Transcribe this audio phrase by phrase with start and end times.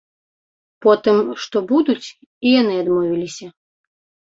[0.85, 3.57] Потым, што будуць, і яны адмовіліся.